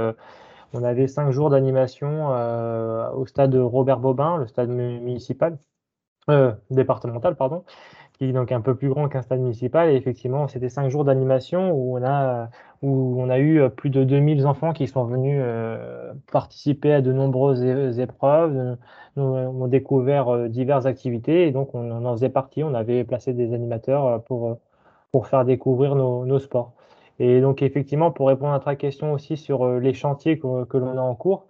on 0.73 0.83
avait 0.83 1.07
cinq 1.07 1.31
jours 1.31 1.49
d'animation 1.49 2.29
au 3.15 3.25
stade 3.25 3.55
Robert 3.55 3.99
Bobin, 3.99 4.37
le 4.37 4.47
stade 4.47 4.69
municipal, 4.69 5.57
euh, 6.29 6.51
départemental, 6.71 7.35
pardon, 7.35 7.63
qui 8.13 8.25
est 8.25 8.33
donc 8.33 8.51
un 8.51 8.61
peu 8.61 8.75
plus 8.75 8.89
grand 8.89 9.07
qu'un 9.09 9.21
stade 9.21 9.39
municipal. 9.39 9.89
Et 9.89 9.95
effectivement, 9.95 10.47
c'était 10.47 10.69
cinq 10.69 10.89
jours 10.89 11.03
d'animation 11.05 11.71
où 11.71 11.97
on 11.97 12.03
a 12.03 12.49
où 12.81 13.21
on 13.21 13.29
a 13.29 13.39
eu 13.39 13.69
plus 13.69 13.89
de 13.89 14.03
2000 14.03 14.47
enfants 14.47 14.73
qui 14.73 14.87
sont 14.87 15.05
venus 15.05 15.41
euh, 15.43 16.13
participer 16.31 16.93
à 16.93 17.01
de 17.01 17.11
nombreuses 17.11 17.63
épreuves, 17.99 18.77
nous 19.17 19.23
ont 19.23 19.67
découvert 19.67 20.29
euh, 20.29 20.47
diverses 20.47 20.85
activités 20.85 21.47
et 21.47 21.51
donc 21.51 21.75
on, 21.75 22.05
en 22.05 22.13
faisait 22.13 22.29
partie. 22.29 22.63
On 22.63 22.73
avait 22.73 23.03
placé 23.03 23.33
des 23.33 23.53
animateurs 23.53 24.23
pour 24.23 24.57
pour 25.11 25.27
faire 25.27 25.43
découvrir 25.45 25.95
nos, 25.95 26.25
nos 26.25 26.39
sports. 26.39 26.73
Et 27.19 27.41
donc 27.41 27.61
effectivement, 27.61 28.11
pour 28.11 28.27
répondre 28.27 28.53
à 28.53 28.59
ta 28.59 28.75
question 28.75 29.13
aussi 29.13 29.37
sur 29.37 29.67
les 29.79 29.93
chantiers 29.93 30.39
que, 30.39 30.65
que 30.65 30.77
l'on 30.77 30.97
a 30.97 31.01
en 31.01 31.15
cours, 31.15 31.47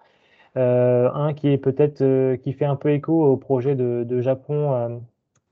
euh, 0.60 1.10
un 1.14 1.34
qui 1.34 1.48
est 1.50 1.58
peut-être 1.58 2.02
euh, 2.02 2.36
qui 2.38 2.52
fait 2.54 2.66
un 2.66 2.76
peu 2.76 2.92
écho 2.92 3.14
au 3.26 3.38
projet 3.38 3.76
de, 3.76 4.22
Japon, 4.22 4.74
euh, 4.74 4.90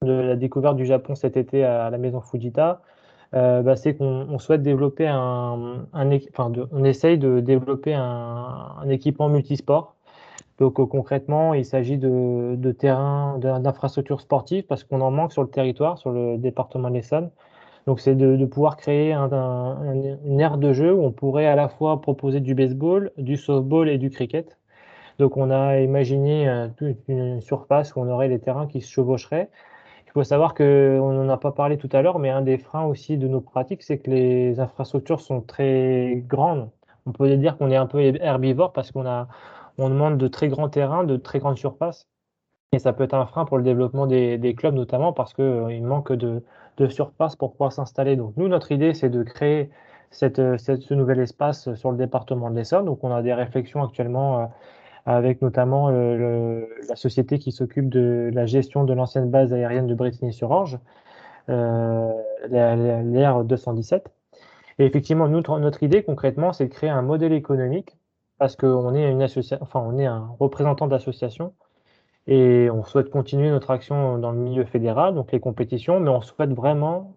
de 0.02 0.12
la 0.12 0.36
découverte 0.36 0.76
du 0.76 0.86
Japon 0.86 1.16
cet 1.16 1.38
été 1.38 1.64
à, 1.64 1.90
la 1.90 1.98
maison 1.98 2.22
Fujita. 2.22 2.82
Bah, 3.34 3.76
c'est 3.76 3.96
qu'on 3.96 4.40
souhaite 4.40 4.64
développer 4.64 5.08
un, 5.08 5.86
enfin 5.94 6.52
on 6.72 6.84
essaye 6.86 7.18
de 7.18 7.40
développer 7.42 7.94
un, 7.94 8.90
équipement 8.90 9.30
multisport. 9.30 9.96
Donc 10.60 10.76
concrètement, 10.90 11.54
il 11.54 11.66
s'agit 11.66 11.98
de, 11.98 12.56
de 12.58 12.72
terrains, 12.72 13.38
d'infrastructures 13.40 14.22
sportives 14.22 14.64
parce 14.66 14.84
qu'on 14.84 15.02
en 15.02 15.12
manque 15.12 15.34
sur 15.34 15.44
le 15.44 15.50
territoire, 15.50 15.98
sur 16.00 16.12
le 16.12 16.38
département 16.38 16.90
de 16.90 16.96
l'Essonne. 16.96 17.30
Donc 17.86 18.00
c'est 18.02 18.16
de, 18.16 18.46
pouvoir 18.46 18.78
créer 18.78 19.14
un, 19.14 19.30
une 20.26 20.40
aire 20.40 20.58
de 20.58 20.74
jeu 20.74 20.94
où 20.94 21.04
on 21.04 21.12
pourrait 21.12 21.48
à 21.48 21.56
la 21.56 21.70
fois 21.70 22.02
proposer 22.02 22.40
du 22.40 22.56
baseball, 22.56 23.12
du 23.18 23.38
softball 23.38 23.90
et 23.90 23.98
du 23.98 24.10
cricket. 24.10 24.58
Donc 25.20 25.38
on 25.38 25.50
a 25.50 25.80
imaginé 25.80 26.48
euh, 26.48 26.68
une 27.08 27.42
surface 27.42 27.96
où 27.96 28.02
on 28.02 28.10
aurait 28.10 28.28
les 28.28 28.40
terrains 28.40 28.68
qui 28.68 28.82
se 28.82 28.92
chevaucheraient. 28.92 29.50
Il 30.06 30.12
faut 30.12 30.24
savoir 30.24 30.54
qu'on 30.54 31.14
n'en 31.14 31.30
a 31.30 31.38
pas 31.38 31.52
parlé 31.52 31.78
tout 31.78 31.90
à 31.92 32.02
l'heure, 32.02 32.20
mais 32.20 32.30
un 32.30 32.42
des 32.42 32.58
freins 32.58 32.86
aussi 32.86 33.18
de 33.18 33.28
nos 33.28 33.42
pratiques, 33.42 33.84
c'est 33.84 34.00
que 34.00 34.10
les 34.10 34.60
infrastructures 34.60 35.22
sont 35.22 35.42
très 35.42 36.24
grandes. 36.28 36.70
On 37.06 37.12
peut 37.12 37.36
dire 37.38 37.58
qu'on 37.58 37.72
est 37.72 37.76
un 37.76 37.88
peu 37.88 38.00
herbivore 38.02 38.74
parce 38.74 38.92
qu'on 38.92 39.06
a, 39.06 39.28
on 39.78 39.90
demande 39.90 40.18
de 40.18 40.28
très 40.28 40.48
grands 40.50 40.70
terrains, 40.70 41.04
de 41.04 41.18
très 41.18 41.40
grandes 41.40 41.58
surfaces. 41.58 42.08
Et 42.74 42.80
ça 42.80 42.94
peut 42.94 43.04
être 43.04 43.14
un 43.14 43.26
frein 43.26 43.46
pour 43.46 43.58
le 43.58 43.64
développement 43.64 44.08
des, 44.08 44.56
clubs, 44.58 44.76
notamment 44.76 45.14
parce 45.14 45.34
qu'il 45.34 45.46
euh, 45.46 45.82
manque 45.82 46.12
de, 46.12 46.44
surface 46.90 47.36
pour 47.36 47.54
pouvoir 47.54 47.72
s'installer. 47.72 48.16
Donc 48.16 48.34
nous, 48.38 48.48
notre 48.48 48.72
idée, 48.72 48.94
c'est 48.94 49.10
de 49.10 49.24
créer 49.24 49.70
cette, 50.12 50.58
ce 50.58 50.94
nouvel 50.94 51.20
espace 51.20 51.74
sur 51.76 51.92
le 51.92 51.98
département 51.98 52.50
de 52.50 52.56
l'Essonne. 52.56 52.86
Donc 52.86 53.04
on 53.04 53.12
a 53.14 53.22
des 53.22 53.34
réflexions 53.34 53.84
actuellement 53.84 54.42
euh, 54.42 54.46
avec 55.08 55.42
notamment 55.42 55.90
euh, 55.90 56.66
la 56.90 56.98
société 56.98 57.40
qui 57.40 57.54
s'occupe 57.54 57.88
de 57.88 58.30
la 58.34 58.46
gestion 58.46 58.84
de 58.84 58.94
l'ancienne 58.94 59.32
base 59.32 59.54
aérienne 59.54 59.88
de 59.88 59.96
Bretigny-sur-Orge, 59.96 60.80
euh, 61.50 62.12
l'Air 62.50 63.46
217. 63.46 64.12
Et 64.80 64.86
effectivement, 64.86 65.30
notre, 65.30 65.82
idée 65.82 66.04
concrètement, 66.04 66.52
c'est 66.52 66.66
de 66.66 66.74
créer 66.74 66.90
un 66.90 67.02
modèle 67.02 67.32
économique 67.32 67.98
parce 68.38 68.58
qu'on 68.58 68.94
est 68.94 70.06
un 70.06 70.30
représentant 70.40 70.88
d'association 70.88 71.54
et 72.28 72.70
on 72.70 72.84
souhaite 72.84 73.10
continuer 73.10 73.50
notre 73.50 73.72
action 73.72 74.18
dans 74.18 74.32
le 74.32 74.38
milieu 74.38 74.66
fédéral, 74.66 75.16
donc 75.16 75.32
les 75.32 75.40
compétitions, 75.40 76.02
mais 76.02 76.10
on 76.10 76.22
souhaite 76.22 76.52
vraiment 76.52 77.16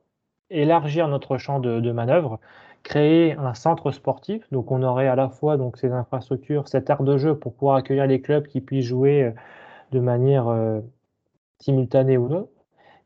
élargir 0.48 1.08
notre 1.08 1.38
champ 1.38 1.58
de, 1.58 1.80
de 1.80 1.90
manœuvre 1.90 2.38
créer 2.82 3.32
un 3.34 3.54
centre 3.54 3.90
sportif. 3.90 4.46
Donc, 4.52 4.70
on 4.70 4.82
aurait 4.82 5.08
à 5.08 5.16
la 5.16 5.28
fois 5.28 5.56
donc, 5.56 5.76
ces 5.76 5.92
infrastructures, 5.92 6.68
cette 6.68 6.88
aire 6.90 7.02
de 7.02 7.16
jeu 7.18 7.34
pour 7.38 7.54
pouvoir 7.54 7.76
accueillir 7.76 8.06
les 8.06 8.20
clubs 8.20 8.46
qui 8.46 8.60
puissent 8.60 8.86
jouer 8.86 9.24
euh, 9.24 9.30
de 9.92 10.00
manière 10.00 10.48
euh, 10.48 10.80
simultanée 11.60 12.16
ou 12.16 12.28
non, 12.28 12.48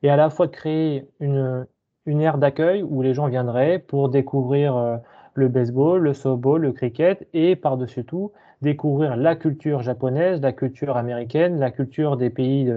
et 0.03 0.11
à 0.11 0.17
la 0.17 0.31
fois 0.31 0.47
de 0.47 0.53
créer 0.53 1.09
une, 1.21 1.67
une 2.07 2.21
aire 2.21 2.39
d'accueil 2.39 2.83
où 2.83 3.03
les 3.03 3.15
gens 3.15 3.29
viendraient 3.29 3.79
pour 3.79 4.09
découvrir 4.09 4.77
euh, 4.77 4.97
le 5.35 5.49
baseball, 5.49 6.03
le 6.03 6.15
softball, 6.15 6.63
le 6.63 6.73
cricket 6.73 7.27
et 7.35 7.57
par-dessus 7.57 8.05
tout 8.05 8.33
découvrir 8.63 9.17
la 9.17 9.37
culture 9.37 9.83
japonaise, 9.83 10.41
la 10.41 10.53
culture 10.53 10.97
américaine, 10.97 11.59
la 11.59 11.71
culture 11.71 12.17
des 12.17 12.31
pays 12.31 12.73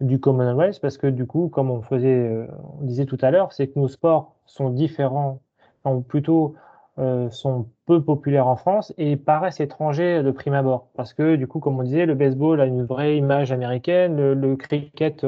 du 0.00 0.18
Commonwealth 0.18 0.80
parce 0.80 0.98
que 0.98 1.06
du 1.06 1.24
coup, 1.24 1.48
comme 1.48 1.70
on 1.70 1.82
faisait, 1.82 2.48
on 2.80 2.84
disait 2.84 3.06
tout 3.06 3.18
à 3.20 3.30
l'heure, 3.30 3.52
c'est 3.52 3.68
que 3.68 3.78
nos 3.78 3.86
sports 3.86 4.34
sont 4.46 4.70
différents 4.70 5.40
ou 5.84 6.00
plutôt 6.00 6.54
euh, 7.00 7.30
sont 7.30 7.66
peu 7.86 8.02
populaires 8.02 8.46
en 8.46 8.56
France 8.56 8.92
et 8.98 9.16
paraissent 9.16 9.60
étrangers 9.60 10.22
de 10.22 10.30
prime 10.32 10.52
abord. 10.52 10.88
Parce 10.96 11.14
que, 11.14 11.36
du 11.36 11.46
coup, 11.46 11.58
comme 11.58 11.78
on 11.78 11.82
disait, 11.82 12.04
le 12.04 12.14
baseball 12.14 12.60
a 12.60 12.66
une 12.66 12.84
vraie 12.84 13.16
image 13.16 13.52
américaine, 13.52 14.16
le, 14.34 14.56
cricket 14.56 15.24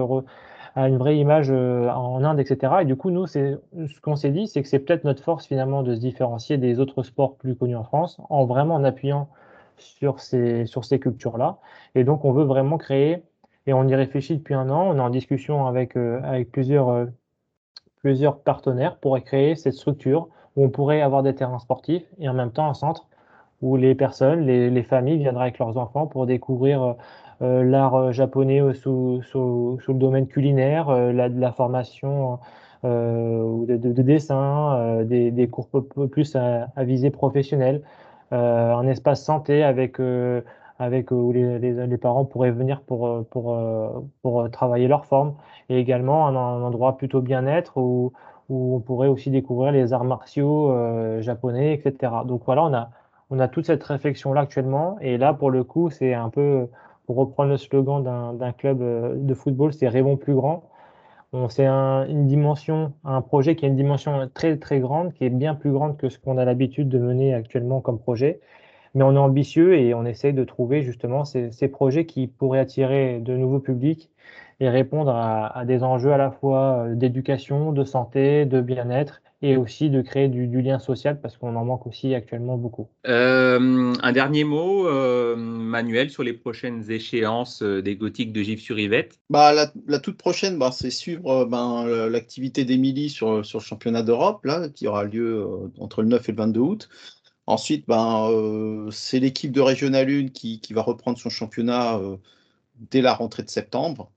a 0.75 0.89
une 0.89 0.99
vraie 0.99 1.17
image 1.17 1.51
euh, 1.51 1.89
en 1.89 2.23
Inde, 2.25 2.41
etc. 2.41 2.75
Et 2.83 2.85
du 2.85 2.97
coup, 2.97 3.11
nous, 3.11 3.27
ce 3.27 3.57
qu'on 4.03 4.17
s'est 4.17 4.33
dit, 4.33 4.49
c'est 4.49 4.61
que 4.61 4.69
c'est 4.69 4.81
peut-être 4.81 5.05
notre 5.05 5.23
force 5.23 5.47
finalement 5.47 5.83
de 5.83 5.95
se 5.95 6.01
différencier 6.01 6.59
des 6.59 6.79
autres 6.79 7.03
sports 7.05 7.37
plus 7.37 7.57
connus 7.57 7.77
en 7.77 7.85
France, 7.85 8.21
en 8.29 8.45
vraiment 8.45 8.75
en 8.75 8.85
appuyant 8.85 9.29
sur 9.79 10.21
ces, 10.21 10.67
sur 10.67 10.85
ces 10.85 11.01
cultures-là. 11.01 11.59
Et 11.95 12.05
donc, 12.05 12.27
on 12.27 12.33
veut 12.33 12.45
vraiment 12.45 12.77
créer, 12.77 13.23
et 13.67 13.73
on 13.73 13.89
y 13.89 13.95
réfléchit 13.95 14.37
depuis 14.37 14.55
un 14.55 14.69
an, 14.69 14.89
on 14.91 14.97
est 14.97 15.01
en 15.01 15.11
discussion 15.11 15.67
avec, 15.67 15.97
euh, 15.97 16.21
avec 16.23 16.51
plusieurs, 16.53 17.07
plusieurs 18.03 18.41
partenaires 18.41 18.99
pour 18.99 19.19
créer 19.21 19.55
cette 19.57 19.75
structure 19.75 20.29
où 20.57 20.65
on 20.65 20.71
pourrait 20.71 21.01
avoir 21.01 21.23
des 21.23 21.35
terrains 21.35 21.59
sportifs 21.59 22.05
et 22.19 22.29
en 22.29 22.35
même 22.35 22.51
temps 22.51 22.69
un 22.69 22.75
centre 22.75 23.07
où 23.63 23.77
les 23.77 23.95
personnes, 23.95 24.41
les, 24.45 24.83
familles 24.83 25.19
viendraient 25.19 25.45
avec 25.45 25.59
leurs 25.59 25.79
enfants 25.79 26.07
pour 26.07 26.27
découvrir 26.27 26.83
euh, 26.83 26.93
euh, 27.43 27.65
l'art 27.65 27.95
euh, 27.95 28.13
japonais 28.13 28.61
sous, 28.75 29.23
le 29.35 29.95
domaine 29.95 30.27
culinaire, 30.27 30.91
la, 30.91 31.53
formation 31.53 32.39
de, 32.85 33.77
de, 33.77 34.03
dessin, 34.03 35.03
des, 35.05 35.49
cours 35.49 35.69
plus 36.11 36.37
à, 36.37 36.69
à 36.77 36.85
visée 36.85 37.11
professionnelle, 37.11 37.83
un 38.33 38.87
espace 38.89 39.25
santé 39.25 39.63
avec 39.63 40.01
où 40.01 41.33
les, 41.33 41.99
parents 41.99 42.25
pourraient 42.25 42.51
venir 42.51 42.81
pour, 42.81 43.25
travailler 44.51 44.89
leur 44.89 45.07
forme, 45.07 45.35
et 45.69 45.79
également 45.79 46.27
un, 46.27 46.35
endroit 46.35 46.97
plutôt 46.97 47.21
bien-être 47.21 47.77
où, 47.77 48.13
où 48.49 48.77
on 48.77 48.81
pourrait 48.81 49.09
aussi 49.09 49.31
découvrir 49.31 49.73
les 49.73 49.93
arts 49.93 50.05
martiaux 50.05 50.73
japonais, 51.21 51.75
etc. 51.75 52.13
Donc 52.27 52.43
voilà, 52.45 52.65
on 52.65 52.75
a, 52.75 52.91
on 53.31 53.39
a 53.39 53.49
toute 53.49 53.67
cette 53.67 53.83
réflexion-là 53.83 54.43
actuellement, 54.43 54.97
et 55.01 55.17
là, 55.19 55.33
pour 55.35 55.51
le 55.51 55.65
coup, 55.65 55.91
c'est 55.91 56.15
un 56.15 56.29
peu, 56.29 56.69
pour 57.07 57.17
reprendre 57.17 57.51
le 57.51 57.57
slogan 57.57 58.03
d'un 58.03 58.53
club 58.53 58.81
de 59.25 59.35
football, 59.35 59.73
c'est 59.73 59.89
rêvons 59.89 60.17
plus 60.17 60.35
grand. 60.35 60.65
C'est 61.49 61.65
un, 61.65 62.07
une 62.09 62.27
dimension, 62.27 62.93
un 63.05 63.23
projet 63.23 63.57
qui 63.57 63.65
a 63.65 63.69
une 63.69 63.77
dimension 63.77 64.29
très 64.35 64.59
très 64.59 64.81
grande, 64.81 65.15
qui 65.15 65.25
est 65.25 65.31
bien 65.31 65.55
plus 65.55 65.73
grande 65.73 65.97
que 65.97 66.11
ce 66.11 66.19
qu'on 66.19 66.37
a 66.37 66.45
l'habitude 66.45 66.91
de 66.91 66.99
mener 66.99 67.33
actuellement 67.33 67.81
comme 67.81 67.99
projet. 67.99 68.41
Mais 68.95 69.03
on 69.03 69.15
est 69.15 69.19
ambitieux 69.19 69.79
et 69.79 69.95
on 69.95 70.05
essaye 70.05 70.35
de 70.35 70.45
trouver 70.45 70.83
justement 70.83 71.25
ces, 71.25 71.51
ces 71.51 71.69
projets 71.69 72.05
qui 72.05 72.27
pourraient 72.27 72.59
attirer 72.59 73.19
de 73.21 73.35
nouveaux 73.35 73.61
publics 73.61 74.11
et 74.63 74.69
répondre 74.69 75.11
à, 75.11 75.59
à 75.59 75.65
des 75.65 75.83
enjeux 75.83 76.13
à 76.13 76.17
la 76.17 76.31
fois 76.31 76.87
euh, 76.87 76.95
d'éducation, 76.95 77.73
de 77.73 77.85
santé, 77.85 78.47
de 78.47 78.61
bien-être 78.61 79.21
et 79.45 79.57
aussi 79.57 79.91
de 79.91 80.03
créer 80.03 80.29
du, 80.29 80.63
lien 80.63 80.79
social 80.79 81.21
parce 81.21 81.37
qu'on 81.37 81.57
en 81.57 81.65
manque 81.65 81.85
aussi 81.89 82.15
actuellement 82.15 82.57
beaucoup. 82.57 82.87
Euh, 83.09 83.93
un 84.01 84.13
dernier 84.13 84.45
mot, 84.45 84.87
euh, 84.87 85.35
Manuel, 85.35 86.11
sur 86.11 86.23
les 86.23 86.33
prochaines 86.33 86.89
échéances 86.93 87.61
des 87.61 87.97
gothiques 87.97 88.33
de 88.33 88.41
Gif-sur-Yvette 88.41 89.19
bah, 89.31 89.53
la, 89.53 89.99
toute 89.99 90.17
prochaine, 90.17 90.61
bah, 90.61 90.71
c'est 90.71 90.91
suivre 90.91 91.45
ben, 91.47 91.85
l'activité 92.09 92.65
d'Emilie 92.65 93.11
sur, 93.11 93.45
sur 93.45 93.59
le 93.59 93.65
championnat 93.65 94.05
d'Europe, 94.05 94.45
là, 94.45 94.69
qui 94.69 94.87
aura 94.87 95.03
lieu 95.03 95.45
entre 95.81 96.03
le 96.03 96.09
9 96.09 96.29
et 96.29 96.33
le 96.33 96.39
22 96.39 96.61
août. 96.61 96.89
Ensuite, 97.49 97.89
ben, 97.89 98.31
c'est 98.93 99.19
l'équipe 99.19 99.51
de 99.51 99.61
Régional 99.61 100.09
1 100.09 100.29
qui, 100.29 100.61
qui, 100.61 100.73
va 100.73 100.83
reprendre 100.83 101.19
son 101.19 101.31
championnat 101.31 102.01
dès 102.93 103.01
la 103.01 103.13
rentrée 103.13 103.43
de 103.43 103.51
septembre. 103.51 104.13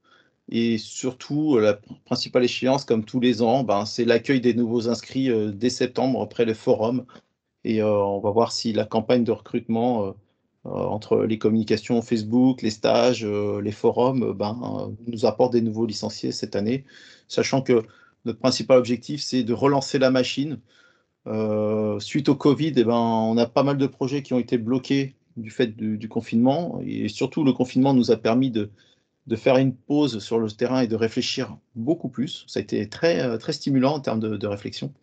Et 0.49 0.77
surtout, 0.77 1.57
la 1.57 1.73
principale 2.05 2.43
échéance, 2.43 2.85
comme 2.85 3.03
tous 3.03 3.19
les 3.19 3.41
ans, 3.41 3.63
ben, 3.63 3.85
c'est 3.85 4.05
l'accueil 4.05 4.41
des 4.41 4.53
nouveaux 4.53 4.89
inscrits 4.89 5.29
euh, 5.31 5.51
dès 5.51 5.69
septembre 5.69 6.21
après 6.21 6.45
le 6.45 6.53
forum. 6.53 7.05
Et 7.63 7.81
euh, 7.81 7.89
on 7.89 8.19
va 8.19 8.31
voir 8.31 8.51
si 8.51 8.73
la 8.73 8.85
campagne 8.85 9.23
de 9.23 9.31
recrutement 9.31 10.05
euh, 10.05 10.11
entre 10.65 11.23
les 11.25 11.37
communications 11.39 12.01
Facebook, 12.01 12.61
les 12.61 12.69
stages, 12.71 13.25
les 13.25 13.71
forums, 13.71 14.33
ben, 14.33 14.95
nous 15.07 15.25
apporte 15.25 15.53
des 15.53 15.61
nouveaux 15.61 15.85
licenciés 15.85 16.31
cette 16.31 16.55
année, 16.55 16.85
sachant 17.27 17.61
que 17.61 17.83
notre 18.25 18.39
principal 18.39 18.79
objectif, 18.79 19.21
c'est 19.21 19.43
de 19.43 19.53
relancer 19.53 19.99
la 19.99 20.09
machine. 20.11 20.59
suite 21.99 22.29
au 22.29 22.35
Covid, 22.35 22.73
eh 22.77 22.83
ben, 22.83 22.95
on 22.95 23.37
a 23.37 23.45
pas 23.45 23.63
mal 23.63 23.77
de 23.77 23.87
projets 23.87 24.23
qui 24.23 24.33
ont 24.33 24.39
été 24.39 24.57
bloqués 24.57 25.15
du 25.37 25.51
fait 25.51 25.67
du 25.67 26.09
confinement. 26.09 26.81
Et 26.83 27.09
surtout, 27.09 27.43
le 27.43 27.53
confinement 27.53 27.93
nous 27.93 28.09
a 28.11 28.17
permis 28.17 28.49
de, 28.49 28.71
de 29.27 29.35
faire 29.35 29.57
une 29.57 29.75
pause 29.75 30.19
sur 30.19 30.39
le 30.39 30.49
terrain 30.51 30.81
et 30.81 30.87
de 30.87 30.95
réfléchir 30.95 31.57
beaucoup 31.75 32.09
plus. 32.09 32.45
Ça 32.47 32.59
a 32.59 32.63
été 32.63 32.87
très, 32.89 33.21
euh, 33.21 33.37
très 33.37 33.53
stimulant 33.53 33.95
en 33.95 33.99
termes 33.99 34.19
de, 34.19 34.47
réflexion. 34.47 34.93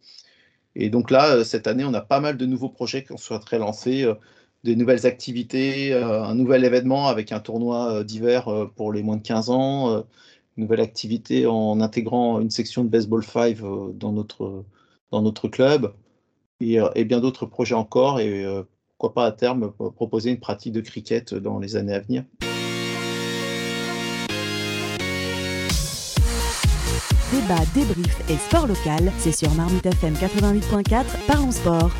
Et 0.76 0.90
donc 0.90 1.10
là, 1.10 1.36
euh, 1.36 1.44
cette 1.44 1.66
année, 1.66 1.84
on 1.84 1.94
a 1.94 2.00
pas 2.00 2.20
mal 2.20 2.36
de 2.36 2.46
nouveaux 2.46 2.68
projets 2.68 3.04
qu'on 3.04 3.16
souhaiterait 3.16 3.58
lancer, 3.58 4.04
euh, 4.04 4.14
des 4.64 4.76
nouvelles 4.76 5.06
activités, 5.06 5.92
un 5.92 6.36
nouvel 6.36 6.64
événement 6.64 7.08
avec 7.08 7.32
un 7.32 7.40
tournoi 7.40 8.04
d'hiver 8.04 8.48
pour 8.76 8.92
les 8.92 9.02
moins 9.02 9.16
de 9.16 9.22
15 9.22 9.50
ans, 9.50 10.04
une 10.56 10.62
nouvelle 10.62 10.78
activité 10.78 11.46
en 11.48 11.80
intégrant 11.80 12.38
une 12.38 12.50
section 12.50 12.84
de 12.84 12.88
baseball 12.88 13.24
5 13.24 13.58
dans 13.94 14.12
notre, 14.12 14.64
dans 15.10 15.20
notre 15.20 15.48
club, 15.48 15.92
et, 16.60 16.78
et 16.94 17.04
bien 17.04 17.18
d'autres 17.18 17.44
projets 17.44 17.74
encore, 17.74 18.20
et 18.20 18.46
pourquoi 18.90 19.14
pas 19.14 19.26
à 19.26 19.32
terme 19.32 19.72
proposer 19.72 20.30
une 20.30 20.38
pratique 20.38 20.74
de 20.74 20.80
cricket 20.80 21.34
dans 21.34 21.58
les 21.58 21.74
années 21.74 21.94
à 21.94 21.98
venir. 21.98 22.22
Débrief 27.74 28.16
et 28.28 28.36
sport 28.36 28.66
local, 28.66 29.12
c'est 29.18 29.32
sur 29.32 29.52
Marmite 29.54 29.86
FM 29.86 30.14
88.4, 30.14 31.04
Parlons 31.26 31.52
Sport. 31.52 31.90